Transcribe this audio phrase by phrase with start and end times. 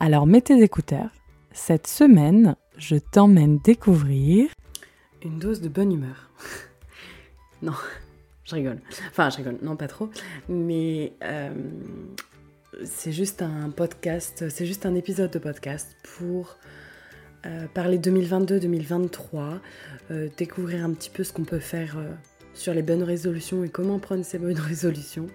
[0.00, 1.10] Alors mets tes écouteurs.
[1.52, 4.48] Cette semaine, je t'emmène découvrir
[5.24, 6.30] une dose de bonne humeur.
[7.62, 7.72] non,
[8.44, 8.80] je rigole.
[9.08, 10.10] Enfin, je rigole, non pas trop.
[10.48, 11.50] Mais euh,
[12.84, 16.58] c'est juste un podcast, c'est juste un épisode de podcast pour
[17.46, 19.60] euh, parler 2022-2023,
[20.10, 21.96] euh, découvrir un petit peu ce qu'on peut faire
[22.52, 25.28] sur les bonnes résolutions et comment prendre ces bonnes résolutions.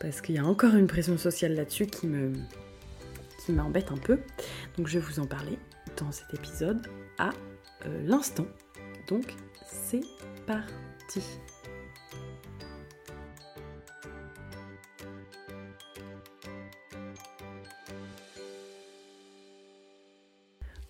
[0.00, 2.32] Parce qu'il y a encore une pression sociale là-dessus qui me,
[3.44, 4.20] qui m'embête un peu.
[4.76, 5.58] Donc je vais vous en parler
[5.96, 6.86] dans cet épisode
[7.18, 7.30] à
[7.86, 8.46] euh, l'instant.
[9.08, 9.34] Donc
[9.66, 10.04] c'est
[10.46, 11.22] parti.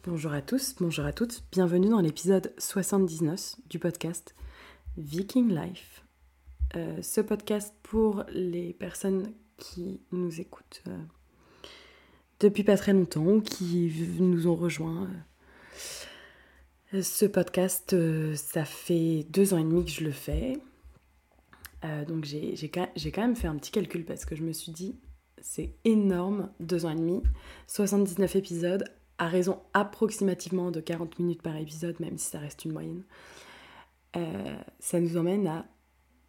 [0.05, 4.35] Bonjour à tous, bonjour à toutes, bienvenue dans l'épisode 79 du podcast
[4.97, 6.05] Viking Life.
[6.75, 10.99] Euh, ce podcast pour les personnes qui nous écoutent euh,
[12.43, 15.09] depuis pas très longtemps qui nous ont rejoints.
[16.93, 20.59] Ce podcast, euh, ça fait deux ans et demi que je le fais.
[21.85, 24.97] Euh, donc j'ai quand même fait un petit calcul parce que je me suis dit,
[25.41, 27.23] c'est énorme, deux ans et demi,
[27.69, 28.85] 79 épisodes,
[29.19, 33.05] à raison approximativement de 40 minutes par épisode, même si ça reste une moyenne.
[34.17, 35.65] Euh, ça nous emmène à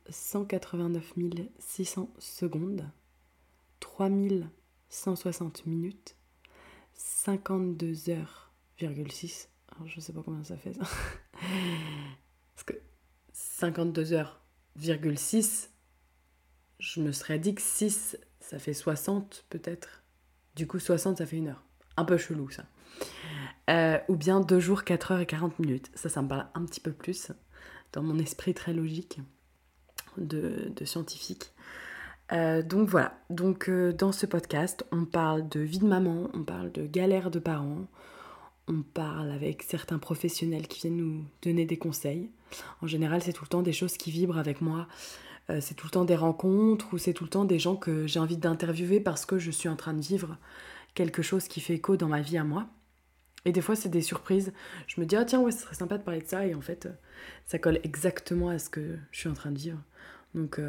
[0.09, 1.13] 189
[1.59, 2.87] 600 secondes,
[3.79, 4.47] 3000
[4.93, 6.15] 160 minutes,
[6.93, 9.49] 52 heures, 6.
[9.71, 10.81] Alors je sais pas combien ça fait ça.
[12.55, 12.73] Parce que
[13.33, 14.39] 52 heures,
[14.77, 15.71] 6,
[16.79, 20.03] je me serais dit que 6, ça fait 60 peut-être.
[20.55, 21.63] Du coup, 60, ça fait une heure.
[21.97, 22.65] Un peu chelou ça.
[23.71, 25.89] Euh, ou bien 2 jours, 4 heures et 40 minutes.
[25.95, 27.31] Ça, ça me parle un petit peu plus
[27.93, 29.19] dans mon esprit très logique
[30.17, 31.51] de scientifique.
[32.31, 36.43] Euh, donc voilà, donc euh, dans ce podcast, on parle de vie de maman, on
[36.43, 37.85] parle de galère de parents,
[38.67, 42.29] on parle avec certains professionnels qui viennent nous donner des conseils.
[42.81, 44.87] En général, c'est tout le temps des choses qui vibrent avec moi.
[45.49, 48.07] Euh, c'est tout le temps des rencontres ou c'est tout le temps des gens que
[48.07, 50.37] j'ai envie d'interviewer parce que je suis en train de vivre
[50.93, 52.67] quelque chose qui fait écho dans ma vie à moi.
[53.45, 54.53] Et des fois, c'est des surprises.
[54.87, 56.47] Je me dis, ah tiens, ouais, ce serait sympa de parler de ça.
[56.47, 56.87] Et en fait,
[57.45, 59.79] ça colle exactement à ce que je suis en train de vivre.
[60.33, 60.61] Donc,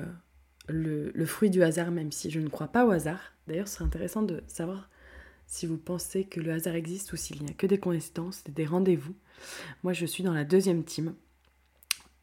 [0.69, 3.33] le, fruit du hasard, même si je ne crois pas au hasard.
[3.47, 4.89] D'ailleurs, ce serait intéressant de savoir
[5.47, 8.67] si vous pensez que le hasard existe ou s'il n'y a que des coïncidences des
[8.67, 9.15] rendez-vous.
[9.83, 11.15] Moi, je suis dans la deuxième team.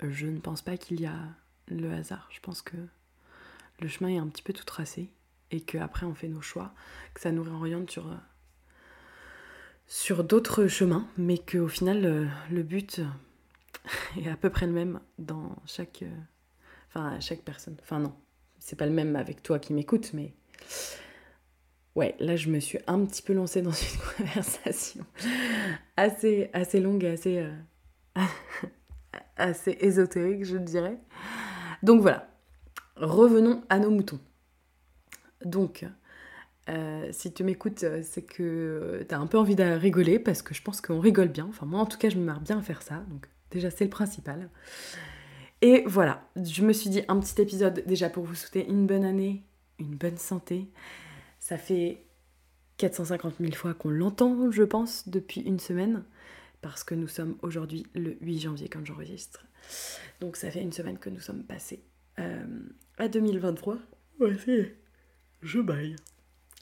[0.01, 1.19] Je ne pense pas qu'il y a
[1.67, 2.27] le hasard.
[2.31, 2.77] Je pense que
[3.79, 5.11] le chemin est un petit peu tout tracé
[5.51, 6.73] et qu'après on fait nos choix,
[7.13, 8.09] que ça nous réoriente sur,
[9.85, 13.01] sur d'autres chemins, mais qu'au final, le, le, but
[14.17, 16.05] est à peu près le même dans chaque,
[16.87, 17.75] enfin, chaque personne.
[17.81, 18.15] Enfin, non,
[18.61, 20.33] c'est pas le même avec toi qui m'écoutes, mais
[21.95, 23.71] ouais, là je me suis un petit peu lancée dans
[24.17, 25.03] une conversation
[25.97, 28.21] assez, assez longue et assez, euh,
[29.35, 30.97] assez ésotérique, je dirais.
[31.81, 32.29] Donc voilà,
[32.95, 34.19] revenons à nos moutons.
[35.43, 35.83] Donc,
[36.69, 40.53] euh, si tu m'écoutes, c'est que tu as un peu envie de rigoler parce que
[40.53, 41.47] je pense qu'on rigole bien.
[41.49, 43.03] Enfin, moi en tout cas, je me marre bien à faire ça.
[43.09, 44.49] Donc, déjà, c'est le principal.
[45.61, 49.05] Et voilà, je me suis dit un petit épisode déjà pour vous souhaiter une bonne
[49.05, 49.43] année,
[49.79, 50.67] une bonne santé.
[51.39, 52.03] Ça fait
[52.77, 56.03] 450 000 fois qu'on l'entend, je pense, depuis une semaine,
[56.61, 59.45] parce que nous sommes aujourd'hui le 8 janvier quand j'enregistre.
[60.19, 61.83] Donc ça fait une semaine que nous sommes passés
[62.17, 62.43] euh,
[62.97, 63.77] à 2023.
[64.19, 64.35] Ouais,
[65.43, 65.95] je baille.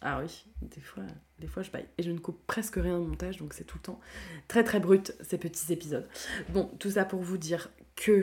[0.01, 1.03] Ah oui, des fois,
[1.39, 1.87] des fois je baille.
[1.97, 3.99] Et je ne coupe presque rien au montage, donc c'est tout le temps
[4.49, 6.07] très très brut ces petits épisodes.
[6.49, 8.21] Bon, tout ça pour vous dire que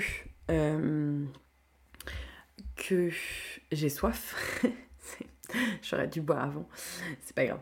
[0.50, 1.24] euh,
[2.76, 3.10] que
[3.72, 4.62] j'ai soif.
[5.82, 6.68] J'aurais dû boire avant,
[7.22, 7.60] c'est pas grave.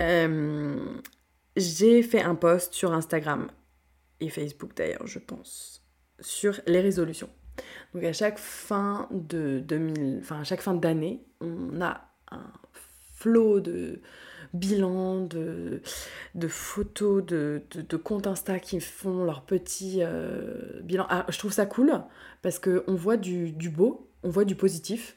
[0.00, 1.00] Euh,
[1.56, 3.50] j'ai fait un post sur Instagram
[4.20, 5.84] et Facebook d'ailleurs, je pense,
[6.20, 7.28] sur les résolutions.
[7.94, 12.52] Donc à chaque fin de 2000, enfin à chaque fin d'année, on a un
[13.22, 14.00] flot de
[14.52, 15.80] bilan, de,
[16.34, 21.06] de photos, de, de, comptes Insta qui font leur petit euh, bilan.
[21.08, 21.92] Ah, je trouve ça cool
[22.42, 25.16] parce qu'on voit du, du, beau, on voit du positif.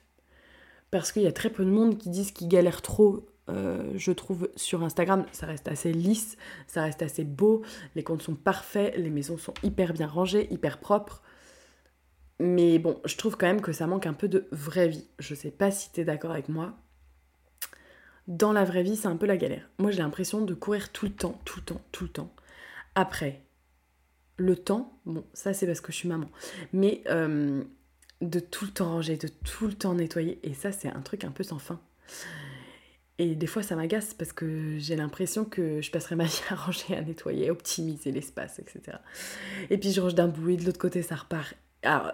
[0.91, 4.11] Parce qu'il y a très peu de monde qui disent qu'ils galèrent trop euh, je
[4.11, 5.25] trouve, sur Instagram.
[5.31, 6.37] Ça reste assez lisse,
[6.67, 7.63] ça reste assez beau,
[7.95, 11.21] les comptes sont parfaits, les maisons sont hyper bien rangées, hyper propres.
[12.39, 15.07] Mais bon, je trouve quand même que ça manque un peu de vraie vie.
[15.19, 16.75] Je sais pas si tu es d'accord avec moi.
[18.27, 19.69] Dans la vraie vie, c'est un peu la galère.
[19.77, 22.33] Moi, j'ai l'impression de courir tout le temps, tout le temps, tout le temps.
[22.95, 23.45] Après,
[24.37, 26.29] le temps, bon, ça c'est parce que je suis maman,
[26.73, 27.63] mais euh,
[28.21, 31.23] de tout le temps ranger, de tout le temps nettoyer, et ça c'est un truc
[31.23, 31.79] un peu sans fin.
[33.17, 36.55] Et des fois ça m'agace parce que j'ai l'impression que je passerai ma vie à
[36.55, 38.97] ranger, à nettoyer, optimiser l'espace, etc.
[39.69, 41.55] Et puis je range d'un bout et de l'autre côté ça repart.
[41.81, 42.11] Alors,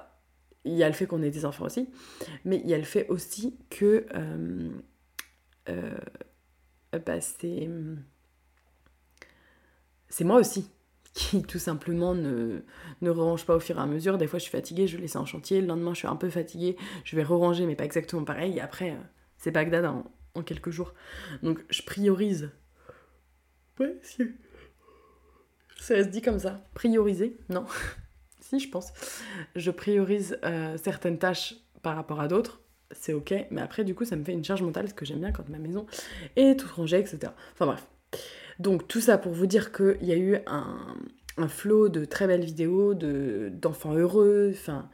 [0.63, 1.89] il y a le fait qu'on ait des enfants aussi,
[2.45, 4.69] mais il y a le fait aussi que euh,
[5.69, 5.97] euh,
[7.05, 7.69] bah, c'est
[10.09, 10.69] c'est moi aussi
[11.13, 12.61] qui tout simplement ne,
[13.01, 14.17] ne range pas au fur et à mesure.
[14.17, 16.29] Des fois je suis fatiguée, je laisse en chantier, le lendemain je suis un peu
[16.29, 19.01] fatiguée, je vais re-ranger mais pas exactement pareil, après euh,
[19.37, 20.93] c'est Bagdad en, quelques jours.
[21.43, 22.51] Donc je priorise.
[25.81, 26.63] Ça se dit comme ça.
[26.75, 27.65] Prioriser Non.
[28.39, 28.93] si, je pense.
[29.55, 32.60] Je priorise euh, certaines tâches par rapport à d'autres.
[32.93, 35.19] C'est ok, mais après, du coup, ça me fait une charge mentale, ce que j'aime
[35.19, 35.85] bien quand ma maison
[36.35, 37.31] est toute rangée, etc.
[37.53, 37.87] Enfin bref.
[38.59, 42.43] Donc tout ça pour vous dire qu'il y a eu un, flot de très belles
[42.43, 44.89] vidéos d'enfants heureux, enfin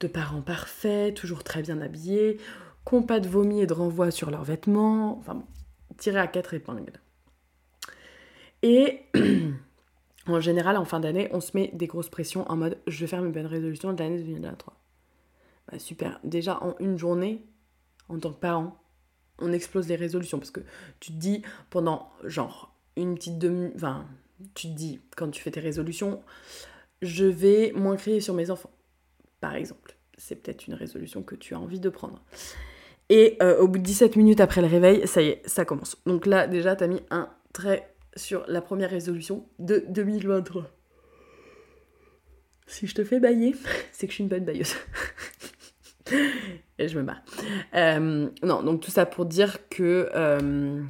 [0.00, 2.38] de parents parfaits, toujours très bien habillés,
[2.88, 5.44] qui n'ont pas de vomi et de renvoi sur leurs vêtements, enfin
[5.98, 7.00] tirés à quatre épingles.
[8.62, 9.02] Et
[10.26, 13.06] en général, en fin d'année, on se met des grosses pressions en mode je vais
[13.06, 14.74] faire mes bonnes résolutions de l'année 2023.
[15.70, 16.20] Bah, super.
[16.24, 17.44] Déjà en une journée,
[18.08, 18.80] en tant que parent,
[19.38, 20.60] on explose les résolutions parce que
[21.00, 23.72] tu te dis pendant genre une petite demi.
[23.74, 24.06] Enfin,
[24.54, 26.22] tu te dis, quand tu fais tes résolutions,
[27.02, 28.70] je vais moins crier sur mes enfants,
[29.40, 29.96] par exemple.
[30.16, 32.22] C'est peut-être une résolution que tu as envie de prendre.
[33.10, 35.96] Et euh, au bout de 17 minutes après le réveil, ça y est, ça commence.
[36.06, 40.70] Donc là, déjà, tu as mis un trait sur la première résolution de 2023.
[42.66, 43.54] Si je te fais bailler,
[43.92, 44.74] c'est que je suis une bonne bailleuse.
[46.78, 47.22] Et je me marre.
[47.74, 50.10] Euh, non, donc tout ça pour dire que...
[50.14, 50.82] Euh,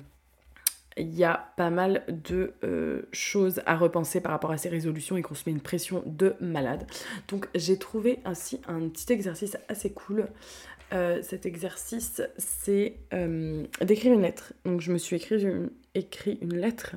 [0.97, 5.17] il y a pas mal de euh, choses à repenser par rapport à ces résolutions
[5.17, 6.87] et qu'on se met une pression de malade.
[7.27, 10.29] Donc j'ai trouvé ainsi un petit exercice assez cool.
[11.23, 12.99] Cet exercice, c'est
[13.81, 14.53] d'écrire une lettre.
[14.65, 16.95] Donc je me suis écrit une, écrit une lettre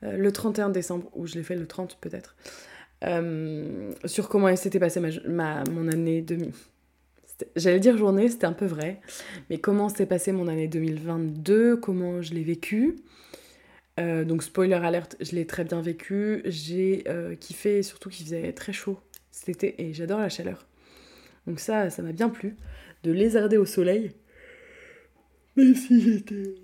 [0.00, 2.36] le 31 décembre, ou je l'ai fait le 30 peut-être,
[4.06, 6.52] sur comment s'était passée ma, mon année 2000.
[7.56, 9.00] J'allais dire journée, c'était un peu vrai,
[9.48, 12.96] mais comment s'est passée mon année 2022, comment je l'ai vécue,
[13.98, 16.42] euh, donc spoiler alerte, je l'ai très bien vécu.
[16.44, 19.00] J'ai euh, kiffé, surtout qu'il faisait très chaud
[19.30, 20.66] cet été et j'adore la chaleur.
[21.46, 22.56] Donc ça, ça m'a bien plu
[23.02, 24.12] de lézarder au soleil.
[25.56, 26.54] Même si j'étais,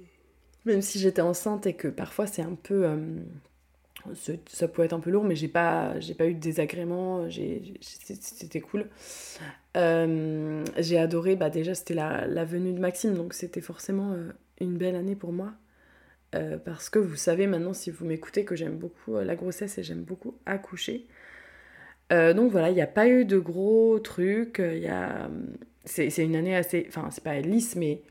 [0.64, 2.96] même si j'étais enceinte et que parfois c'est un peu, euh,
[4.46, 7.26] ça pouvait être un peu lourd, mais j'ai pas, j'ai pas eu de désagréments.
[7.80, 8.86] c'était cool.
[9.74, 11.36] j'ai adoré.
[11.36, 14.14] Bah déjà c'était la, la, venue de Maxime, donc c'était forcément
[14.60, 15.54] une belle année pour moi.
[16.34, 19.78] Euh, parce que vous savez maintenant, si vous m'écoutez, que j'aime beaucoup euh, la grossesse
[19.78, 21.06] et j'aime beaucoup accoucher.
[22.12, 24.58] Euh, donc voilà, il n'y a pas eu de gros trucs.
[24.58, 25.30] Y a...
[25.84, 26.86] c'est, une année assez.
[26.88, 28.02] Enfin, c'est pas lisse, mais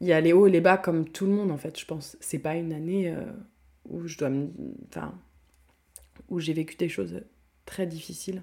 [0.00, 1.86] il y a les hauts et les bas comme tout le monde en fait, je
[1.86, 2.16] pense.
[2.20, 3.14] C'est pas une année
[3.88, 4.30] où je dois
[4.88, 5.14] Enfin,
[6.28, 7.22] où j'ai vécu des choses
[7.66, 8.42] très difficiles.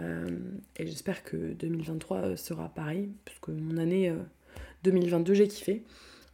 [0.00, 4.12] et j'espère que 2023 sera pareil, parce que mon année
[4.82, 5.84] 2022, j'ai kiffé.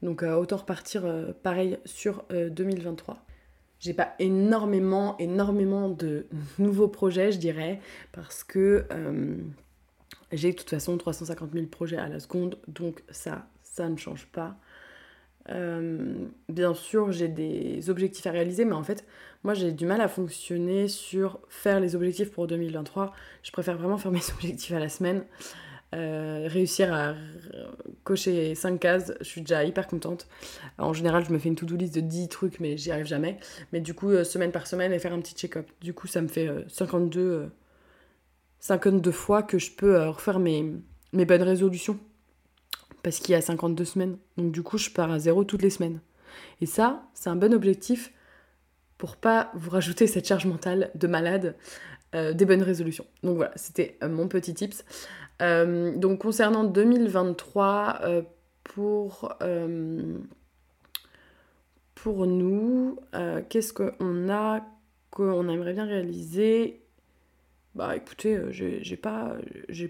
[0.03, 3.15] Donc euh, autant repartir euh, pareil sur 2023.
[3.15, 3.19] Euh,
[3.79, 6.27] j'ai pas énormément, énormément de
[6.59, 7.81] nouveaux projets, je dirais,
[8.13, 8.87] parce que
[10.33, 14.27] j'ai de toute façon 350 000 projets à la seconde, donc ça, ça ne change
[14.27, 14.59] pas.
[15.49, 19.05] Bien sûr, j'ai des objectifs à réaliser, mais en fait,
[19.43, 23.13] moi j'ai du mal à fonctionner sur faire les objectifs pour 2023.
[23.43, 25.25] Je préfère vraiment faire mes objectifs à la semaine.
[25.93, 27.15] Euh, réussir à
[28.05, 30.29] cocher 5 cases, je suis déjà hyper contente.
[30.79, 33.39] En général, je me fais une to-do list de 10 trucs, mais j'y arrive jamais.
[33.73, 35.69] Mais du coup, euh, semaine par semaine, et faire un petit check-up.
[35.81, 37.47] Du coup, ça me fait 52, euh,
[38.61, 40.73] 52 fois que je peux refaire mes,
[41.13, 41.99] mes bonnes résolutions.
[43.03, 44.17] Parce qu'il y a 52 semaines.
[44.37, 46.01] Donc du coup, je pars à zéro toutes les semaines.
[46.61, 48.13] Et ça, c'est un bon objectif
[48.99, 51.57] pour pas vous rajouter cette charge mentale de malade
[52.13, 53.07] des bonnes résolutions.
[53.23, 54.85] Donc voilà, c'était mon petit tips.
[55.41, 58.23] Euh, donc concernant 2023, euh,
[58.65, 60.19] pour, euh,
[61.95, 62.99] pour nous,
[63.49, 64.61] qu'est-ce qu'on a
[65.11, 66.83] qu'on aimerait bien réaliser?
[67.75, 69.37] Bah écoutez, j'ai pas,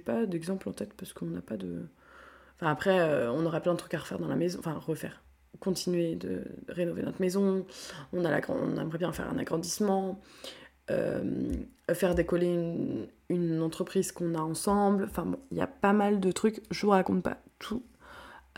[0.06, 1.82] pas d'exemple en tête parce qu'on n'a pas de...
[2.60, 5.22] Enfin après, on aurait plein de trucs à refaire dans la maison, enfin refaire,
[5.60, 7.64] continuer de rénover notre maison,
[8.12, 10.20] on, a la, on aimerait bien faire un agrandissement,
[10.90, 11.54] euh,
[11.92, 12.52] faire décoller
[13.28, 15.04] une, entreprise qu'on a ensemble.
[15.04, 16.62] Enfin bon, il y a pas mal de trucs.
[16.70, 17.82] Je vous raconte pas tout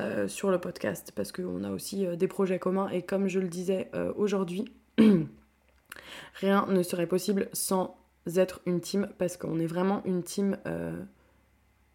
[0.00, 3.40] euh, sur le podcast parce qu'on a aussi euh, des projets communs et comme je
[3.40, 4.72] le disais aujourd'hui,
[6.34, 7.96] rien ne serait possible sans
[8.36, 10.56] être une team parce qu'on est vraiment une team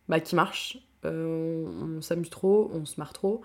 [0.07, 0.79] bah, qui marche.
[1.09, 3.41] On, s'amuse trop, on se marre trop.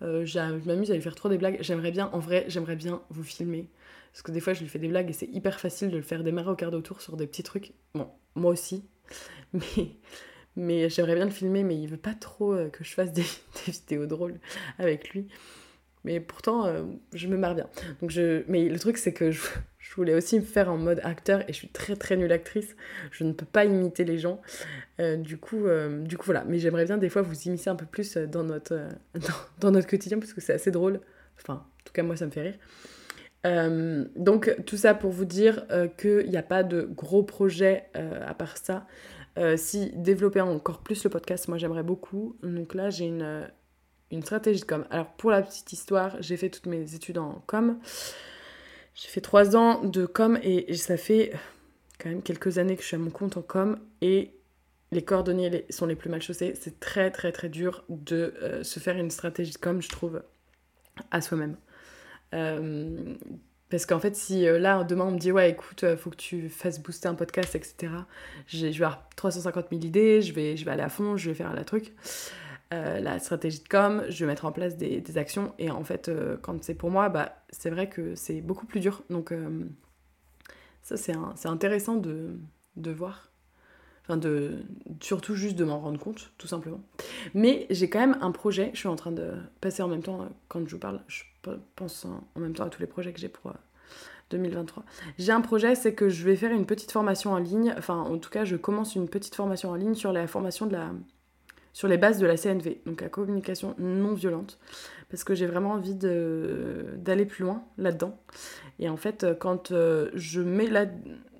[0.00, 1.58] je m'amuse à lui faire trop des blagues.
[1.60, 3.68] J'aimerais bien, en vrai, j'aimerais bien vous filmer.
[4.14, 6.02] Parce que des fois, je lui fais des blagues et c'est hyper facile de le
[6.02, 7.72] faire démarrer au quart de sur des petits trucs.
[7.94, 8.84] Bon, moi aussi.
[10.56, 13.24] Mais, j'aimerais bien le filmer, mais il veut pas trop euh, que je fasse des,
[13.66, 14.38] vidéos drôles
[14.78, 15.26] avec lui.
[16.04, 17.68] Mais pourtant, euh, je me marre bien.
[18.46, 19.40] Mais le truc, c'est que je,
[19.94, 22.76] voulais aussi me faire en mode acteur et je suis très très nulle actrice.
[23.10, 24.40] Je ne peux pas imiter les gens.
[25.00, 25.66] Euh, du, coup,
[26.02, 26.44] du coup, voilà.
[26.46, 28.88] Mais j'aimerais bien des fois vous imiter un peu plus dans notre,
[29.60, 31.00] dans, notre quotidien parce que c'est assez drôle.
[31.40, 32.58] Enfin, en tout cas, moi, ça me fait rire.
[33.46, 37.84] Euh, donc tout ça pour vous dire euh, qu'il n'y a pas de gros projets
[37.96, 38.86] euh, à part ça.
[39.56, 42.36] si développer encore plus le podcast, moi j'aimerais beaucoup.
[42.42, 43.48] Donc là j'ai une,
[44.10, 44.86] une stratégie de com.
[44.90, 47.78] Alors pour la petite histoire, j'ai fait toutes mes études en com.
[49.14, 51.32] Fait trois ans de com et ça fait
[52.00, 54.32] quand même quelques années que je suis à mon compte en com et
[54.90, 56.54] les coordonnées sont les plus mal chaussés.
[56.60, 60.20] C'est très très très dur de se faire une stratégie de com, je trouve,
[61.12, 61.54] à soi-même.
[62.34, 63.14] Euh,
[63.70, 66.16] parce qu'en fait, si euh, là, demain, on me dit, ouais, écoute, euh, faut que
[66.16, 67.92] tu fasses booster un podcast, etc.,
[68.46, 71.34] je vais avoir 350 000 idées, je vais, je vais aller à fond, je vais
[71.34, 71.92] faire la truc,
[72.70, 75.54] la stratégie de com, je vais mettre en place des, actions.
[75.58, 76.10] Et en fait,
[76.42, 79.02] quand c'est pour moi, bah, c'est vrai que c'est beaucoup plus dur.
[79.10, 79.32] Donc,
[80.82, 81.14] ça, c'est
[81.46, 82.36] intéressant de,
[82.76, 83.30] de voir.
[84.04, 84.58] Enfin, de,
[85.00, 86.80] surtout juste de m'en rendre compte, tout simplement.
[87.32, 90.20] Mais j'ai quand même un projet, je suis en train de passer en même temps,
[90.20, 91.22] euh, quand je vous parle, je
[91.74, 93.54] pense en même temps à tous les projets que j'ai pour
[94.28, 94.82] 2023.
[94.82, 94.86] Euh,
[95.18, 98.18] j'ai un projet, c'est que je vais faire une petite formation en ligne, enfin en
[98.18, 100.90] tout cas je commence une petite formation en ligne sur la formation de la
[101.74, 104.58] sur les bases de la CNV, donc la communication non violente,
[105.10, 108.16] parce que j'ai vraiment envie d'aller plus loin là-dedans.
[108.78, 110.86] Et en fait, quand euh, je mets là,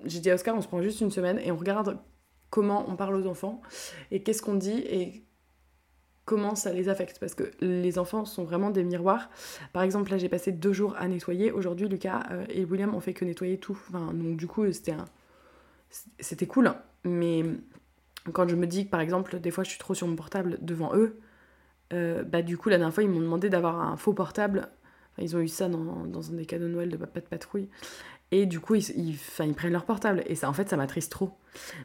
[0.03, 1.97] j'ai dit à Oscar, on se prend juste une semaine et on regarde
[2.49, 3.61] comment on parle aux enfants
[4.11, 5.25] et qu'est-ce qu'on dit et
[6.25, 9.29] comment ça les affecte parce que les enfants sont vraiment des miroirs.
[9.71, 11.51] Par exemple, là j'ai passé deux jours à nettoyer.
[11.51, 13.79] Aujourd'hui, Lucas euh, et William ont fait que nettoyer tout.
[13.89, 15.05] Enfin, donc du coup, c'était un...
[16.19, 16.67] c'était cool.
[16.67, 16.81] Hein.
[17.05, 17.43] Mais
[18.31, 20.57] quand je me dis que par exemple, des fois je suis trop sur mon portable
[20.61, 21.19] devant eux,
[21.93, 24.69] euh, bah du coup la dernière fois ils m'ont demandé d'avoir un faux portable.
[25.19, 27.69] ils ont eu ça dans, un des cadeaux de Noël de Papa de Patrouille.
[28.31, 30.23] Et du coup, ils, ils, prennent leur portable.
[30.25, 31.37] Et ça, en fait, ça m'attriste trop.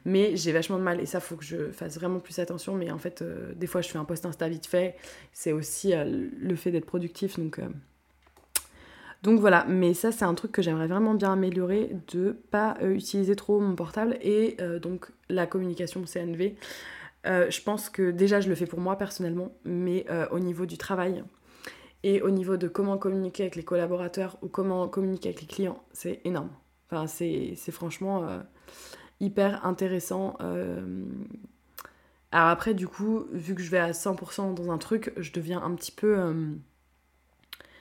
[0.07, 0.99] Mais j'ai vachement de mal.
[0.99, 2.75] Et ça, faut que je fasse vraiment plus attention.
[2.75, 4.97] Mais en fait, euh, des fois, je fais un post Insta vite fait.
[5.33, 7.39] C'est aussi euh, le fait d'être productif.
[7.39, 7.61] Donc,
[9.23, 9.65] donc voilà.
[9.69, 11.91] Mais ça, c'est un truc que j'aimerais vraiment bien améliorer.
[12.13, 14.17] De pas utiliser trop mon portable.
[14.23, 16.57] Et donc, la communication CNV.
[17.25, 19.53] je pense que déjà, je le fais pour moi personnellement.
[19.65, 21.23] Mais au niveau du travail,
[22.03, 25.83] et au niveau de comment communiquer avec les collaborateurs ou comment communiquer avec les clients,
[25.93, 26.51] c'est énorme.
[26.91, 28.41] Enfin, c'est franchement euh,
[29.21, 30.37] hyper intéressant.
[30.41, 31.05] Euh.
[32.33, 35.63] Alors après, du coup, vu que je vais à 100% dans un truc, je deviens
[35.63, 36.53] un petit peu euh,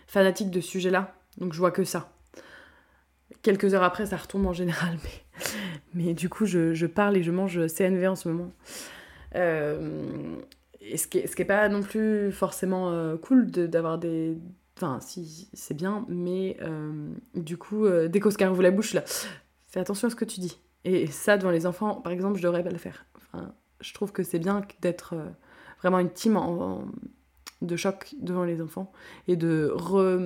[0.08, 1.16] fanatique de ce sujet-là.
[1.40, 2.12] Donc je vois que ça.
[3.42, 4.98] Quelques heures après, ça retombe en général.
[5.94, 8.52] Mais, du coup, je, parle et je mange CNV en ce moment.
[9.36, 10.36] Euh,
[10.96, 14.38] ce qui, est, pas non plus forcément euh, cool d'avoir des.
[14.78, 19.04] Enfin, si, c'est bien, mais euh, du coup, dès qu'Oscar ouvre la bouche, là,
[19.68, 20.58] fais attention à ce que tu dis.
[20.86, 23.06] Et ça, devant les enfants, par exemple, je devrais pas le faire.
[23.82, 25.16] Je trouve que c'est bien d'être
[25.82, 26.40] vraiment une team
[27.62, 28.92] de choc devant les enfants
[29.28, 30.18] et de re,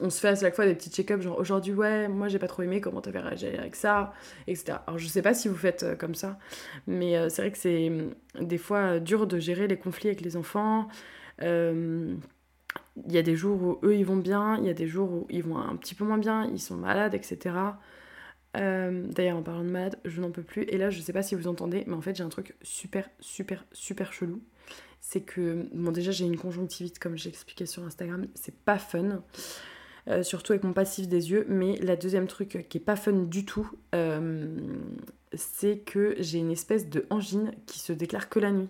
[0.00, 2.48] on se fait à chaque fois des petits check-ups, genre aujourd'hui, ouais, moi j'ai pas
[2.48, 4.12] trop aimé, comment t'avais réagi avec ça,
[4.46, 4.78] etc.
[4.86, 6.38] Alors je sais pas si vous faites euh, comme ça,
[6.86, 10.20] mais euh, c'est vrai que c'est hum, des fois dur de gérer les conflits avec
[10.20, 10.88] les enfants.
[11.42, 12.14] Euh,
[13.06, 15.10] il y a des jours où eux ils vont bien, il y a des jours
[15.10, 17.54] où ils vont un petit peu moins bien, ils sont malades, etc.
[18.54, 20.62] D'ailleurs, en parlant de malade, je n'en peux plus.
[20.62, 23.06] Et là, je sais pas si vous entendez, mais en fait, j'ai un truc super,
[23.20, 24.40] super, super chelou.
[25.02, 29.22] C'est que, bon, déjà, j'ai une conjonctivite, comme j'ai expliqué sur Instagram, c'est pas fun.
[30.08, 31.46] Euh, surtout avec mon passif des yeux.
[31.48, 34.56] Mais la deuxième truc qui est pas fun du tout, euh,
[35.32, 38.68] c'est que j'ai une espèce de angine qui se déclare que la nuit.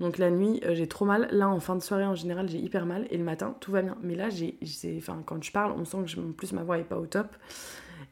[0.00, 1.28] Donc la nuit, euh, j'ai trop mal.
[1.30, 3.06] Là, en fin de soirée, en général, j'ai hyper mal.
[3.10, 3.96] Et le matin, tout va bien.
[4.02, 4.58] Mais là, j'ai,
[4.98, 7.28] enfin, quand je parle, on sent que en plus ma voix est pas au top.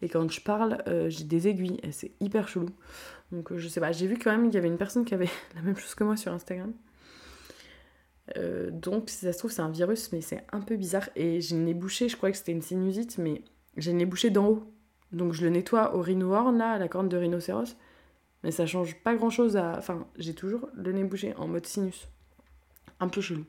[0.01, 1.81] Et quand je parle, j'ai des aiguilles.
[1.91, 2.69] C'est hyper chelou.
[3.33, 3.91] Donc je sais pas.
[3.91, 6.05] J'ai vu quand même qu'il y avait une personne qui avait la même chose que
[6.05, 6.73] moi sur Instagram.
[8.37, 11.09] Euh, donc, si ça se trouve, c'est un virus, mais c'est un peu bizarre.
[11.17, 13.43] Et j'ai le nez bouché, je croyais que c'était une sinusite, mais
[13.77, 14.73] j'ai le nez bouché d'en haut.
[15.13, 17.77] Donc, je le nettoie au rhino là, à la corne de rhinocéros.
[18.43, 19.77] Mais ça change pas grand chose à.
[19.79, 22.09] Enfin, j'ai toujours le nez bouché en mode sinus.
[22.99, 23.45] Un peu chelou.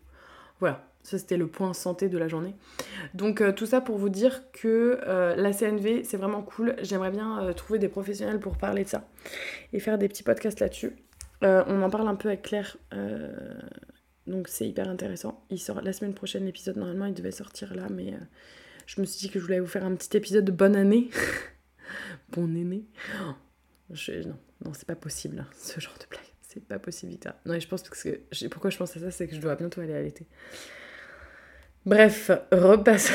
[0.59, 2.55] Voilà, ça c'était le point santé de la journée.
[3.15, 6.75] Donc euh, tout ça pour vous dire que euh, la CNV c'est vraiment cool.
[6.81, 9.07] J'aimerais bien trouver des professionnels pour parler de ça
[9.73, 10.95] et faire des petits podcasts là-dessus.
[11.41, 12.77] on en parle un peu avec Claire
[14.27, 15.45] donc c'est hyper intéressant.
[15.49, 18.17] Il sort la semaine prochaine l'épisode, normalement il devait sortir là, mais euh,
[18.85, 21.09] je me suis dit que je voulais vous faire un petit épisode de bonne année.
[22.29, 22.85] bon aîné.
[23.89, 26.21] non, non c'est pas possible, hein, ce genre de blague.
[26.41, 27.39] C'est pas possible, Vita.
[27.45, 28.47] Non, et je pense que...
[28.47, 30.27] Pourquoi je pense à ça, c'est que je dois bientôt aller à l'été.
[31.85, 33.13] Bref, repassons.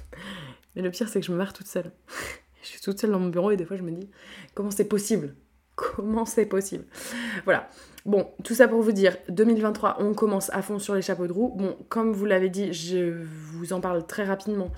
[0.74, 1.92] mais le pire, c'est que je me marre toute seule.
[2.62, 4.08] je suis toute seule dans mon bureau et des fois je me dis,
[4.54, 5.34] comment c'est possible
[5.76, 6.84] Comment c'est possible
[7.44, 7.68] Voilà.
[8.06, 11.32] Bon, tout ça pour vous dire, 2023, on commence à fond sur les chapeaux de
[11.32, 11.52] roue.
[11.56, 14.70] Bon, comme vous l'avez dit, je vous en parle très rapidement.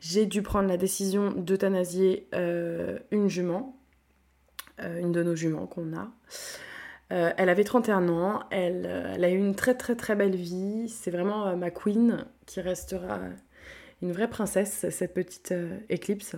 [0.00, 3.78] J'ai dû prendre la décision d'euthanasier euh, une jument,
[4.80, 6.10] euh, une de nos juments qu'on a.
[7.12, 10.88] Euh, elle avait 31 ans, elle, elle, a eu une très très très belle vie.
[10.88, 13.20] C'est vraiment ma queen qui restera
[14.02, 15.54] une vraie princesse, cette petite
[15.88, 16.36] éclipse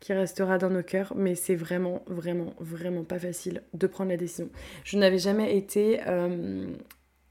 [0.00, 4.16] qui restera dans nos cœurs, mais c'est vraiment, vraiment, vraiment pas facile de prendre la
[4.16, 4.48] décision.
[4.84, 6.66] Je n'avais jamais été, euh,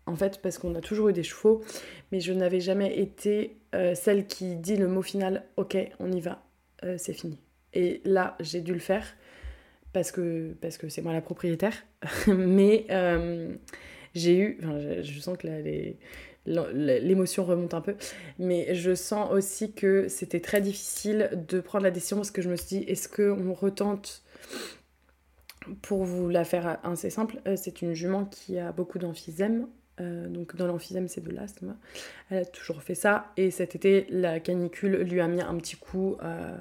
[0.05, 1.63] en fait, parce qu'on a toujours eu des chevaux,
[2.12, 6.19] mais je n'avais jamais été euh, celle qui dit le mot final, ok, on y
[6.19, 6.43] va,
[6.84, 7.39] euh, c'est fini.
[7.74, 9.05] Et là, j'ai dû le faire
[9.93, 11.86] parce que parce que c'est moi la propriétaire,
[12.27, 12.86] mais
[14.13, 15.98] j'ai eu, enfin, je, sens que là, les,
[16.48, 17.96] l'émotion remonte un peu.
[18.39, 22.50] Mais je sens aussi que c'était très difficile de prendre la décision parce que je
[22.50, 24.24] me suis dit, est-ce qu'on retente
[25.82, 29.68] pour vous la faire assez simple, euh, c'est une jument qui a beaucoup d'emphysème.
[30.00, 31.75] Euh, donc dans l'emphysème, c'est de l'asthme.
[32.30, 33.32] Elle a toujours fait ça.
[33.38, 36.18] Et cet été, la canicule lui a mis un petit coup.
[36.24, 36.55] Euh,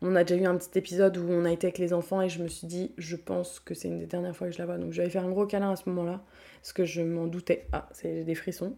[0.00, 2.28] on a déjà eu un petit épisode où on a été avec les enfants et
[2.28, 4.66] je me suis dit, je pense que c'est une des dernières fois que je la
[4.66, 4.78] vois.
[4.78, 6.22] Donc je vais faire un gros câlin à ce moment-là
[6.62, 7.66] parce que je m'en doutais.
[7.72, 8.76] Ah, c'est des frissons.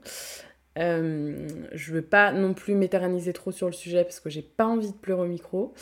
[0.78, 4.66] Euh, je veux pas non plus m'éterniser trop sur le sujet parce que j'ai pas
[4.66, 5.74] envie de pleurer au micro.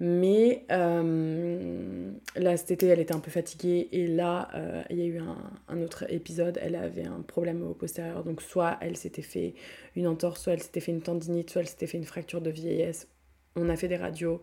[0.00, 3.88] Mais euh, là, cet été, elle était un peu fatiguée.
[3.92, 5.20] Et là, euh, il y a eu
[5.68, 6.58] un, autre épisode.
[6.62, 8.24] Elle avait un problème au postérieur.
[8.24, 9.54] Donc, soit elle s'était fait
[9.94, 12.50] une entorse, soit elle s'était fait une tendinite, soit elle s'était fait une fracture de
[12.50, 13.08] vieillesse.
[13.56, 14.42] On a fait des radios.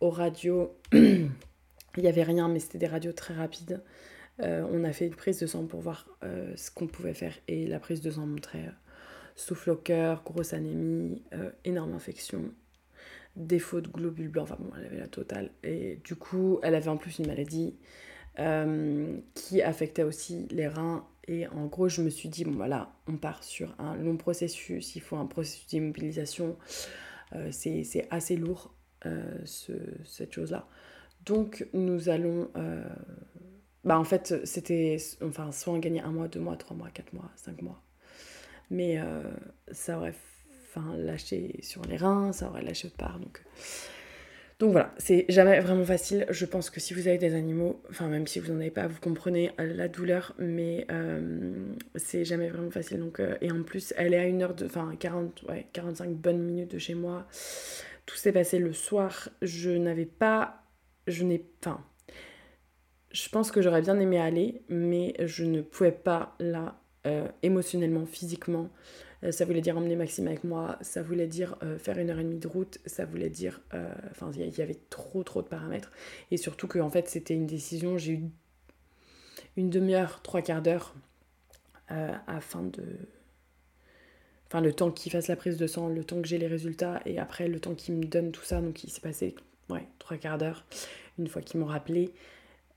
[0.00, 1.28] Aux radios, il
[1.98, 3.82] n'y avait rien, mais c'était des radios très rapides.
[4.42, 7.34] Euh, on a fait une prise de sang pour voir euh, ce qu'on pouvait faire
[7.48, 8.72] et la prise de sang montrait euh,
[9.36, 11.22] souffle au cœur, grosse anémie,
[11.64, 12.52] énorme infection,
[13.36, 15.50] défaut de globules blancs, enfin bon, elle avait la totale.
[15.62, 17.76] Et du coup, elle avait en plus une maladie
[19.34, 21.06] qui affectait aussi les reins.
[21.26, 24.94] Et en gros, je me suis dit, bon voilà, on part sur un long processus,
[24.96, 26.56] il faut un processus d'immobilisation,
[27.50, 28.74] c'est assez lourd,
[29.44, 30.66] cette chose-là.
[31.24, 32.50] Donc, nous allons
[33.84, 37.12] bah en fait, c'était enfin, soit on gagnait un mois, deux mois, trois mois, quatre
[37.12, 37.82] mois, cinq mois.
[38.70, 39.22] Mais euh,
[39.72, 40.14] ça aurait
[40.68, 43.18] enfin, lâché sur les reins, ça aurait lâché autre part.
[43.18, 43.42] Donc,
[44.58, 46.26] donc voilà, c'est jamais vraiment facile.
[46.28, 48.86] Je pense que si vous avez des animaux, enfin même si vous n'en avez pas,
[48.86, 52.98] vous comprenez euh, la douleur, mais euh, c'est jamais vraiment facile.
[52.98, 56.42] Donc, et en plus, elle est à une heure de, enfin 40, ouais, 45 bonnes
[56.42, 57.26] minutes de chez moi.
[58.04, 59.30] Tout s'est passé le soir.
[59.40, 60.64] Je n'avais pas,
[61.06, 61.82] je n'ai, enfin
[63.12, 68.06] je pense que j'aurais bien aimé aller, mais je ne pouvais pas là, euh, émotionnellement,
[68.06, 68.70] physiquement.
[69.24, 72.18] Euh, ça voulait dire emmener Maxime avec moi, ça voulait dire euh, faire une heure
[72.18, 73.60] et demie de route, ça voulait dire...
[74.10, 75.90] Enfin, il y avait trop, trop de paramètres.
[76.30, 78.30] Et surtout que, en fait, c'était une décision, j'ai eu
[79.56, 80.94] une demi-heure, trois quarts d'heure,
[81.88, 82.84] afin de...
[84.46, 87.00] Enfin, le temps qu'il fasse la prise de sang, le temps que j'ai les résultats,
[87.06, 88.60] et après, le temps qu'il me donne tout ça.
[88.60, 89.34] Donc, il s'est passé,
[89.68, 90.64] ouais, trois quarts d'heure,
[91.18, 92.12] une fois qu'ils m'ont rappelé.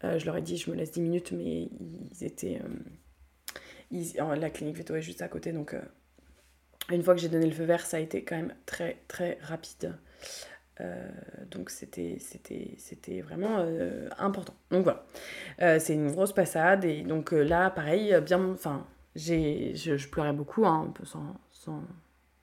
[0.03, 1.69] Euh, je leur ai dit, je me laisse 10 minutes, mais
[2.11, 2.61] ils étaient.
[3.91, 5.81] Euh, la clinique veto est juste à côté, donc euh,
[6.89, 9.37] une fois que j'ai donné le feu vert, ça a été quand même très très
[9.41, 9.93] rapide.
[11.51, 13.59] donc c'était vraiment
[14.17, 14.55] important.
[14.71, 15.05] Donc voilà,
[15.79, 20.87] c'est une grosse passade et donc là pareil bien enfin je, je, pleurais beaucoup hein,
[20.87, 21.83] un peu sans, sans,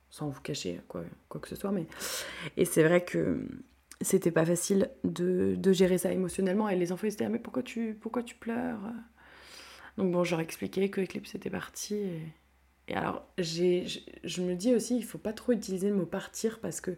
[0.09, 1.87] sans vous cacher quoi, quoi que ce soit mais
[2.57, 3.44] et c'est vrai que
[4.01, 6.69] c'était pas facile de, gérer ça émotionnellement.
[6.69, 8.81] Et les enfants ils se disaient ah, mais pourquoi tu, pourquoi tu pleures?
[9.99, 11.95] Donc bon, j'aurais expliqué que Eclipse était parti.
[12.89, 16.81] Et, alors, je me dis aussi, il faut pas trop utiliser le mot partir parce
[16.81, 16.93] que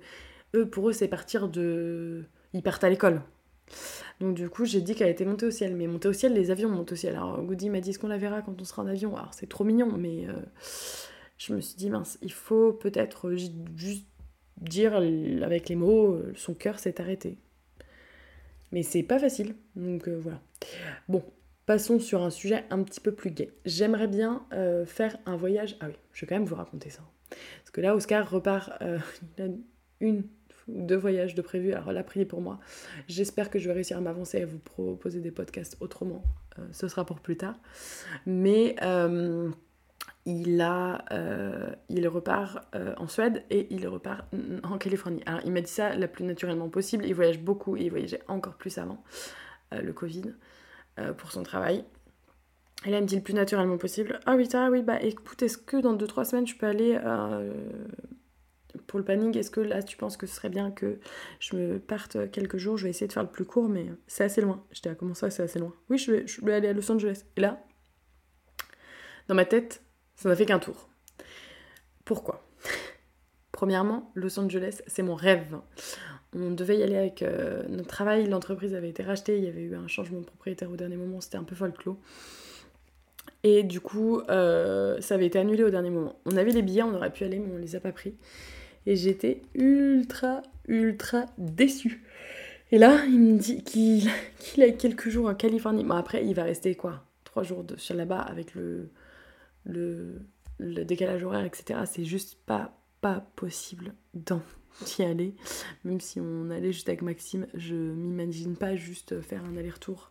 [0.54, 2.24] eux, pour eux, c'est partir de.
[2.54, 3.22] Ils partent à l'école.
[4.20, 5.74] Donc du coup, j'ai dit qu'elle était montée au ciel.
[5.74, 7.14] Mais montée au ciel, les avions montent au ciel.
[7.16, 9.16] Alors Goody m'a dit, est-ce qu'on la verra quand on sera en avion?
[9.16, 10.34] Alors c'est trop mignon, mais euh,
[11.38, 14.06] je me suis dit, mince, il faut peut-être juste
[14.62, 17.38] dire avec les mots, son cœur s'est arrêté.
[18.72, 20.40] Mais c'est pas facile, donc voilà.
[21.08, 21.22] Bon,
[21.66, 23.52] Passons sur un sujet un petit peu plus gai.
[23.64, 25.76] J'aimerais bien euh, faire un voyage.
[25.80, 27.02] Ah oui, je vais quand même vous raconter ça.
[27.30, 28.72] Parce que là, Oscar repart.
[28.82, 28.98] Euh,
[29.38, 29.46] il a
[30.00, 30.24] une
[30.66, 31.72] ou deux voyages de prévu.
[31.72, 32.58] Alors là, priez pour moi.
[33.06, 36.24] J'espère que je vais réussir à m'avancer et à vous proposer des podcasts autrement.
[36.58, 37.54] Euh, ce sera pour plus tard.
[38.26, 38.74] Mais
[40.24, 41.04] il a,
[41.88, 42.58] il repart
[42.96, 44.24] en Suède et il repart
[44.62, 45.22] en Californie.
[45.26, 47.04] Alors il m'a dit ça la plus naturellement possible.
[47.06, 49.02] Il voyage beaucoup et il voyageait encore plus avant
[49.72, 50.32] le Covid.
[50.98, 51.86] Euh, pour son travail.
[52.84, 55.42] Et là, elle me dit le plus naturellement possible Ah oui, ça, oui, bah écoute,
[55.42, 57.50] est-ce que dans 2-3 semaines, je peux aller euh,
[58.86, 59.34] pour le planning?
[59.38, 60.98] Est-ce que là, tu penses que ce serait bien que
[61.40, 62.76] je me parte quelques jours?
[62.76, 64.62] Je vais essayer de faire le plus court, mais c'est assez loin.
[64.70, 66.92] J'étais à comment ça, c'est assez loin Oui, je vais, je vais aller à Los
[66.92, 67.24] Angeles.
[67.38, 67.64] Et là,
[69.28, 69.82] dans ma tête,
[70.22, 70.88] ça n'a fait qu'un tour.
[72.04, 72.44] Pourquoi?
[73.50, 75.56] Premièrement, Los Angeles, c'est mon rêve.
[76.32, 79.62] On devait y aller avec euh, notre travail, l'entreprise avait été rachetée, il y avait
[79.62, 81.96] eu un changement de propriétaire au dernier moment, c'était un peu folklore.
[83.42, 86.14] Et du coup, euh, ça avait été annulé au dernier moment.
[86.24, 88.14] On avait les billets, on aurait pu aller, mais on les a pas pris.
[88.86, 92.04] Et j'étais ultra, ultra déçue.
[92.70, 94.08] Et là, il me dit qu'il
[94.62, 95.82] a quelques jours en Californie.
[95.82, 97.02] Bon, après, il va rester quoi?
[97.24, 98.88] Trois jours de, là-bas avec le,
[99.64, 100.20] le,
[100.58, 101.80] décalage horaire, etc.
[101.86, 105.34] C'est juste pas, pas possible d'y aller.
[105.84, 110.10] Même si on allait juste avec Maxime, je m'imagine pas juste faire un aller-retour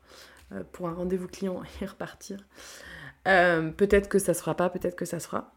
[0.54, 2.46] euh, pour un rendez-vous client et repartir.
[3.28, 5.54] Euh, peut-être que ça se fera pas, peut-être que ça se fera.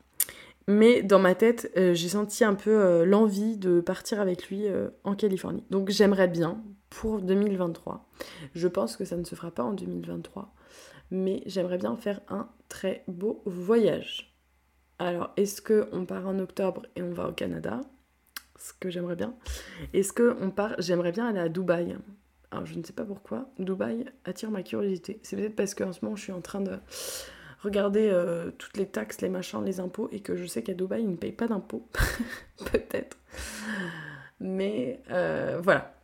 [0.66, 4.64] Mais dans ma tête, euh, j'ai senti un peu l'envie de partir avec lui
[5.04, 5.64] en Californie.
[5.70, 8.08] Donc j'aimerais bien pour 2023.
[8.54, 10.54] Je pense que ça ne se fera pas en 2023.
[11.10, 14.34] Mais j'aimerais bien faire un très beau voyage.
[14.98, 17.80] Alors, est-ce qu'on part en octobre et on va au Canada?
[18.58, 19.34] Ce que j'aimerais bien.
[19.92, 20.74] Est-ce que on part?
[20.78, 21.96] J'aimerais bien aller à Dubaï.
[22.50, 23.50] Alors je ne sais pas pourquoi.
[23.58, 25.18] Dubaï attire ma curiosité.
[25.24, 26.78] C'est peut-être parce qu'en ce moment je suis en train de
[27.62, 31.02] regarder euh, toutes les taxes, les machins, les impôts et que je sais qu'à Dubaï
[31.02, 31.88] ils ne payent pas d'impôts.
[32.72, 33.18] peut-être.
[34.38, 35.94] Mais euh, voilà.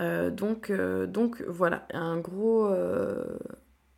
[0.00, 0.70] Euh, donc
[1.48, 2.68] voilà, un gros,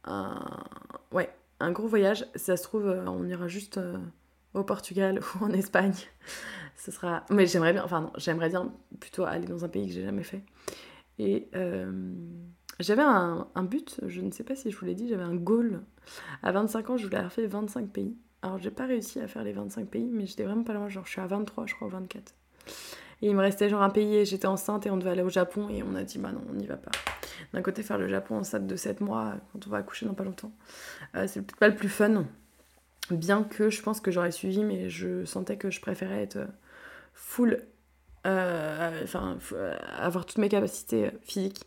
[0.07, 0.65] un,
[1.13, 2.27] ouais, un gros voyage.
[2.35, 3.79] Ça se trouve, on ira juste
[4.55, 5.95] au Portugal ou en Espagne
[6.77, 7.25] ce sera.
[7.31, 10.23] Mais j'aimerais bien, enfin non, j'aimerais bien plutôt aller dans un pays que j'ai jamais
[10.23, 10.43] fait.
[11.19, 12.15] Et euh,
[12.81, 15.35] j'avais un, un, but, je ne sais pas si je vous l'ai dit, j'avais un
[15.35, 15.83] goal.
[16.43, 18.17] À 25 ans, je voulais avoir fait 25 pays.
[18.43, 21.07] Alors j'ai pas réussi à faire les 25 pays, mais j'étais vraiment pas loin, genre
[21.07, 22.35] je suis à 23, je crois, ou 24.
[23.23, 25.31] Et il me restait genre un pays et j'étais enceinte et on devait aller au
[25.31, 26.91] Japon et on a dit bah non, on n'y va pas.
[27.53, 30.25] D'un côté, faire le Japon enceinte de 7 mois quand on va accoucher dans pas
[30.25, 30.53] longtemps,
[31.15, 32.25] euh, c'est peut-être pas le plus fun.
[33.11, 36.39] Bien que je pense que j'aurais suivi, mais je sentais que je préférais être
[37.17, 37.63] full,
[38.27, 41.63] euh, enfin, euh, avoir toutes mes capacités euh, physiques.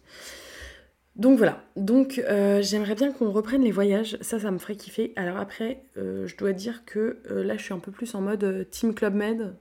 [1.16, 2.22] Donc voilà, donc
[2.62, 5.12] j'aimerais bien qu'on reprenne les voyages, ça ça me ferait kiffer.
[5.18, 8.94] Alors après, je dois dire que là je suis un peu plus en mode Team
[8.94, 9.54] Club Med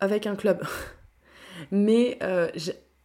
[0.00, 0.62] avec un club.
[1.70, 2.18] Mais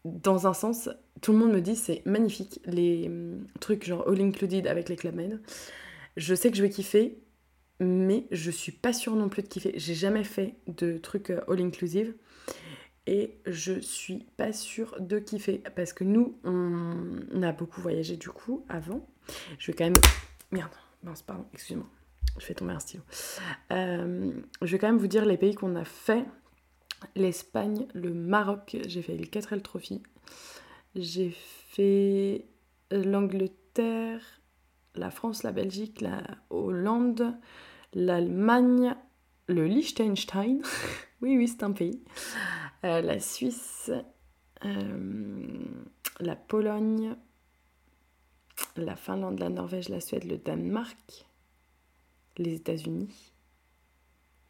[0.05, 0.89] dans un sens,
[1.21, 4.95] tout le monde me dit c'est magnifique, les hum, trucs genre all included avec les
[4.95, 5.39] Club Med.
[6.17, 7.19] Je sais que je vais kiffer,
[7.79, 9.73] mais je suis pas sûre non plus de kiffer.
[9.75, 12.13] J'ai jamais fait de trucs euh, all inclusive
[13.07, 18.29] et je suis pas sûre de kiffer parce que nous on, a beaucoup voyagé du
[18.29, 19.07] coup avant.
[19.57, 19.93] Je vais quand même
[20.51, 20.71] merde,
[21.25, 21.87] pardon, excusez-moi,
[22.37, 23.03] je fais tomber un stylo.
[23.71, 26.25] Euh, je vais quand même vous dire les pays qu'on a fait.
[27.15, 30.03] L'Espagne, le Maroc, j'ai fait le 4L Trophy.
[30.95, 32.45] J'ai fait
[32.91, 34.21] l'Angleterre,
[34.95, 37.35] la France, la Belgique, la Hollande,
[37.93, 38.95] l'Allemagne,
[39.47, 40.61] le Liechtenstein,
[41.21, 42.03] oui oui c'est un pays,
[42.83, 43.91] euh, la Suisse,
[44.65, 45.65] euh,
[46.19, 47.15] la Pologne,
[48.75, 51.25] la Finlande, la Norvège, la Suède, le Danemark,
[52.37, 53.33] les États-Unis,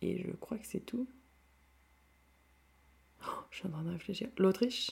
[0.01, 1.07] et je crois que c'est tout.
[3.27, 4.29] Oh, je suis en train de réfléchir.
[4.37, 4.91] L'Autriche?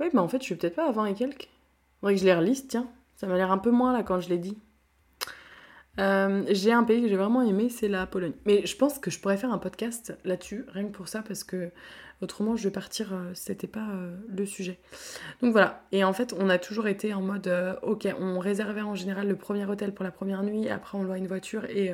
[0.00, 1.48] Oui, mais en fait, je suis peut-être pas avant et quelques.
[2.00, 2.88] Faudrait que je les relise, tiens.
[3.16, 4.56] Ça m'a l'air un peu moins là quand je l'ai dit.
[5.98, 8.34] Euh, j'ai un pays que j'ai vraiment aimé, c'est la Pologne.
[8.46, 11.42] Mais je pense que je pourrais faire un podcast là-dessus, rien que pour ça, parce
[11.42, 11.70] que
[12.20, 14.78] autrement je vais partir, euh, c'était pas euh, le sujet.
[15.42, 18.94] Donc voilà, et en fait on a toujours été en mode, ok, on réservait en
[18.94, 21.92] général le premier hôtel pour la première nuit, après on louait une voiture et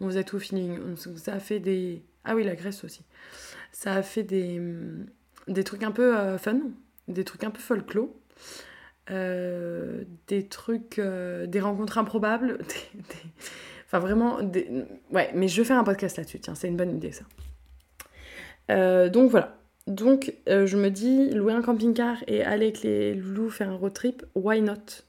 [0.00, 0.76] on faisait tout fini.
[1.16, 2.02] Ça a fait des...
[2.24, 3.02] Ah oui, la Grèce aussi.
[3.72, 4.60] Ça a fait des,
[5.48, 6.58] des trucs un peu fun,
[7.08, 8.08] des trucs un peu folklore.
[9.10, 12.58] Euh, des trucs, euh, des rencontres improbables,
[13.86, 14.38] Enfin, vraiment.
[15.12, 17.24] Ouais, mais je vais faire un podcast là-dessus, tiens, c'est une bonne idée ça.
[18.72, 19.58] Euh, donc voilà.
[19.86, 23.76] Donc euh, je me dis, louer un camping-car et aller avec les loulous faire un
[23.76, 25.04] road trip, why not?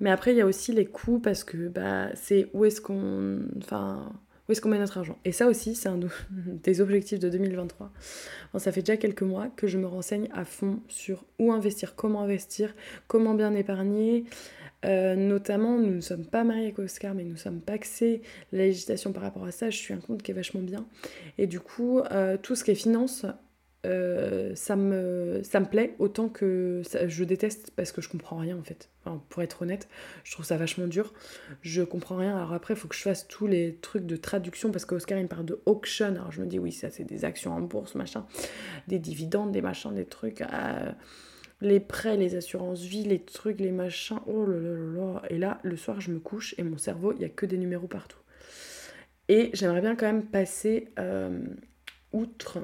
[0.00, 3.40] Mais après, il y a aussi les coûts parce que bah, c'est où est-ce qu'on.
[3.58, 4.12] Enfin
[4.50, 6.00] où est-ce qu'on met notre argent Et ça aussi, c'est un
[6.36, 7.92] des objectifs de 2023.
[8.58, 12.22] ça fait déjà quelques mois que je me renseigne à fond sur où investir, comment
[12.22, 12.74] investir,
[13.06, 14.24] comment bien épargner.
[14.84, 18.22] Euh, notamment, nous ne sommes pas mariés avec Oscar, mais nous sommes paxés.
[18.50, 20.84] La législation par rapport à ça, je suis un compte qui est vachement bien.
[21.38, 23.26] Et du coup, euh, tout ce qui est finance,
[23.86, 28.56] euh, ça, me, ça me plaît autant que je déteste parce que je comprends rien
[28.56, 28.90] en fait.
[29.30, 29.88] pour être honnête,
[30.22, 31.14] je trouve ça vachement dur.
[31.62, 32.36] Je comprends rien.
[32.36, 35.22] Alors après, il faut que je fasse tous les trucs de traduction parce qu'Oscar il
[35.22, 36.06] me parle de auction.
[36.06, 38.26] Alors je me dis, oui, ça c'est des actions en bourse, machin,
[38.88, 40.42] des dividendes, des machins, des trucs.
[40.42, 40.92] Euh,
[41.62, 44.20] les prêts, les assurances vie, les trucs, les machins.
[44.26, 45.22] Oh là là là là.
[45.30, 47.58] Et là, le soir, je me couche et mon cerveau, il n'y a que des
[47.58, 48.18] numéros partout.
[49.28, 51.38] Et j'aimerais bien quand même passer euh,
[52.12, 52.58] outre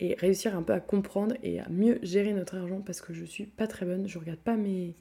[0.00, 3.24] et réussir un peu à comprendre et à mieux gérer notre argent parce que je
[3.24, 4.94] suis pas très bonne, je regarde pas mes,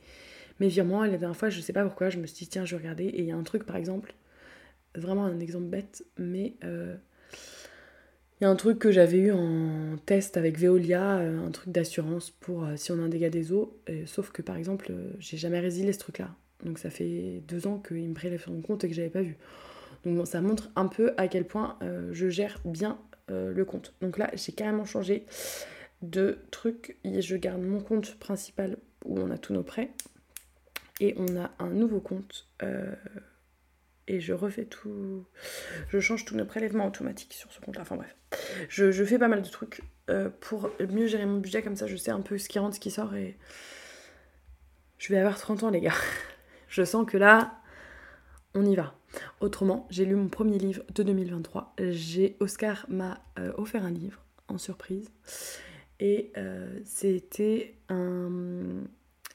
[0.60, 1.04] mes virements.
[1.04, 3.06] La dernière fois, je sais pas pourquoi, je me suis dit, tiens, je vais regarder.
[3.06, 4.14] Et il y a un truc, par exemple,
[4.96, 6.96] vraiment un exemple bête, mais euh,
[8.40, 11.72] il y a un truc que j'avais eu en test avec Veolia, euh, un truc
[11.72, 13.80] d'assurance pour euh, si on a un dégât des eaux.
[14.06, 16.36] sauf que, par exemple, j'ai jamais résilié ce truc-là.
[16.64, 19.22] Donc ça fait deux ans qu'il me prélève sur mon compte et que j'avais pas
[19.22, 19.38] vu.
[20.06, 21.78] Donc ça montre un peu à quel point
[22.12, 22.98] je gère bien
[23.30, 23.94] euh, le compte.
[24.02, 25.26] Donc là, j'ai carrément changé
[26.02, 26.98] de truc.
[27.04, 29.92] Je garde mon compte principal où on a tous nos prêts.
[31.00, 32.48] Et on a un nouveau compte.
[32.64, 32.96] Euh,
[34.08, 35.26] et je refais tout.
[35.90, 37.82] Je change tous nos prélèvements automatiques sur ce compte-là.
[37.82, 38.16] Enfin bref.
[38.70, 41.62] Je, fais pas mal de trucs euh, pour mieux gérer mon budget.
[41.62, 43.14] Comme ça, je sais un peu ce qui rentre, ce qui sort.
[43.16, 43.38] Et
[44.98, 45.94] je vais avoir 30 ans, les gars.
[46.70, 47.62] Je sens que là,
[48.54, 48.97] on y va.
[49.40, 51.76] Autrement, j'ai lu mon premier livre de 2023.
[51.90, 55.10] J'ai Oscar m'a euh, offert un livre en surprise
[56.00, 58.84] et euh, c'était un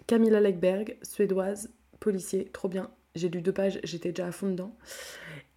[0.06, 2.90] Camilla Legberg, suédoise, policier, trop bien.
[3.14, 4.74] J'ai lu deux pages, j'étais déjà à fond dedans.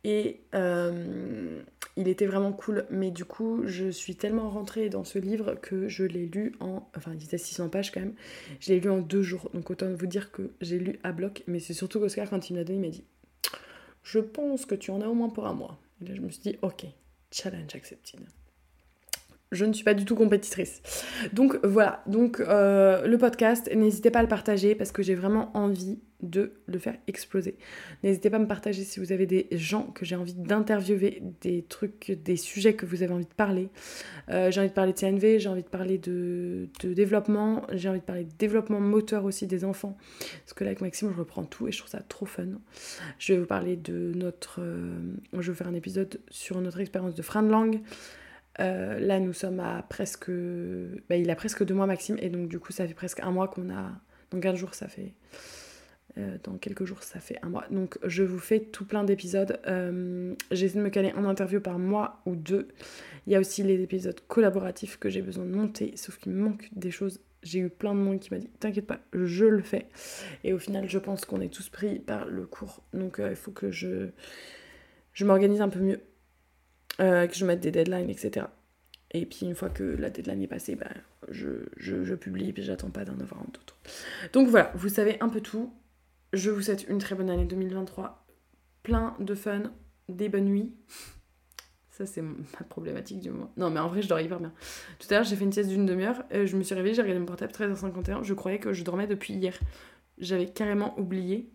[0.04, 1.62] Et euh,
[1.96, 5.88] il était vraiment cool, mais du coup, je suis tellement rentrée dans ce livre que
[5.88, 6.88] je l'ai lu en.
[6.96, 8.14] Enfin, il disait 600 pages quand même.
[8.60, 9.50] Je l'ai lu en deux jours.
[9.54, 11.44] Donc, autant vous dire que j'ai lu à bloc.
[11.48, 13.04] Mais c'est surtout qu'Oscar, quand il m'a donné, il m'a dit
[14.06, 15.78] je pense que tu en as au moins pour un mois.
[16.02, 16.86] Et là, je me suis dit, ok,
[17.32, 18.22] challenge accepted
[19.52, 20.82] je ne suis pas du tout compétitrice.
[21.34, 25.56] Donc voilà, donc euh, le podcast, n'hésitez pas à le partager parce que j'ai vraiment
[25.56, 27.58] envie de le faire exploser.
[28.04, 31.64] N'hésitez pas à me partager si vous avez des gens que j'ai envie d'interviewer, des
[31.64, 33.70] trucs, des sujets que vous avez envie de parler.
[34.30, 38.00] Euh, j'ai envie de parler de CNV, j'ai envie de parler de, développement, j'ai envie
[38.00, 39.98] de parler de développement moteur aussi des enfants.
[40.46, 42.48] Parce que là avec Maxime, je reprends tout et je trouve ça trop fun.
[43.20, 44.62] Je vais vous parler de notre...
[44.62, 45.00] Euh,
[45.34, 47.82] je vais faire un épisode sur notre expérience de frein de langue.
[48.60, 50.30] Euh, là, nous sommes à presque.
[51.10, 53.32] Bah, il a presque deux mois, Maxime, et donc du coup, ça fait presque un
[53.32, 53.92] mois qu'on a.
[54.32, 55.14] Dans 15 jours, ça fait.
[56.18, 57.66] Euh, dans quelques jours, ça fait un mois.
[57.72, 59.60] Donc, je vous fais tout plein d'épisodes.
[59.68, 62.70] Euh, J'essaie de me caler en interview par mois ou deux.
[63.28, 66.42] Il y a aussi les épisodes collaboratifs que j'ai besoin de monter, sauf qu'il me
[66.42, 67.20] manque des choses.
[67.44, 69.88] J'ai eu plein de monde qui m'a dit T'inquiète pas, je le fais.
[70.44, 72.82] Et au final, je pense qu'on est tous pris par le cours.
[72.94, 74.10] Donc, il faut que je,
[75.14, 76.02] je m'organise un peu mieux
[77.02, 78.46] euh, que je mette des deadlines, etc.
[79.12, 80.88] Et puis une fois que la deadline est passée, bah,
[81.30, 83.78] je, je, publie et j'attends pas d'en avoir un autre.
[84.34, 85.74] Donc voilà, vous savez un peu tout.
[86.36, 88.28] Je vous souhaite une très bonne année 2023.
[88.84, 89.72] Plein de fun,
[90.10, 90.76] des bonnes nuits.
[91.92, 93.54] Ça, c'est ma problématique du moment.
[93.56, 94.52] Non, mais en vrai, je dors hyper bien.
[95.00, 96.26] Tout à l'heure, j'ai fait une sieste d'une demi-heure.
[96.32, 98.24] Je me suis réveillée, j'ai regardé mon portable 13h51.
[98.24, 99.58] Je croyais que je dormais depuis hier.
[100.18, 101.54] J'avais carrément oublié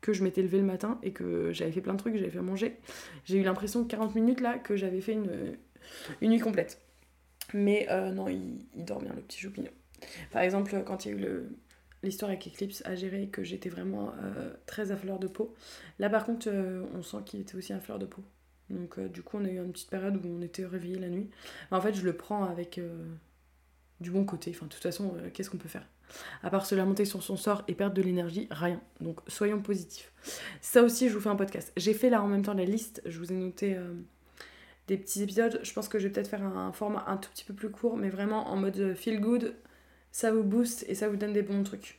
[0.00, 2.40] que je m'étais levée le matin et que j'avais fait plein de trucs, j'avais fait
[2.40, 2.80] manger.
[3.24, 5.56] J'ai eu l'impression 40 minutes là que j'avais fait une,
[6.20, 6.82] une nuit complète.
[7.52, 9.70] Mais euh, non, il, dort bien le petit choupinot.
[10.32, 11.42] Par exemple, quand il y a eu
[12.04, 15.54] l'histoire avec Eclipse à gérer, que j'étais vraiment euh, très à fleur de peau.
[15.98, 18.22] Là par contre, euh, on sent qu'il était aussi à fleur de peau.
[18.70, 21.28] Donc du coup, on a eu une petite période où on était réveillé la nuit.
[21.70, 22.80] En fait, je le prends avec
[24.00, 24.52] du bon côté.
[24.54, 25.86] Enfin, de toute façon, qu'est-ce qu'on peut faire?
[26.42, 28.80] À part se monter sur son sort et perdre de l'énergie, rien.
[29.00, 30.12] Donc soyons positifs.
[30.60, 31.72] Ça aussi, je vous fais un podcast.
[31.76, 33.94] J'ai fait là en même temps la liste, je vous ai noté euh,
[34.88, 35.60] des petits épisodes.
[35.62, 37.96] Je pense que je vais peut-être faire un, format un tout petit peu plus court,
[37.96, 39.54] mais vraiment en mode euh, feel good.
[40.14, 41.98] Ça vous booste et ça vous donne des bons trucs.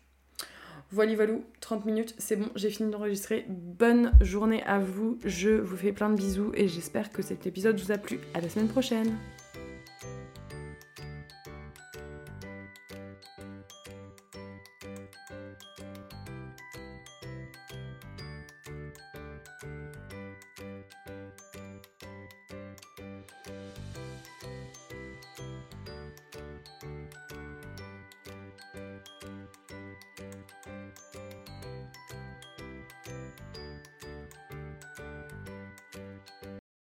[0.89, 3.45] Voilà, voilà, 30 minutes, c'est bon, j'ai fini d'enregistrer.
[3.49, 7.78] Bonne journée à vous, je vous fais plein de bisous et j'espère que cet épisode
[7.78, 8.21] vous a plu.
[8.34, 9.17] À la semaine prochaine!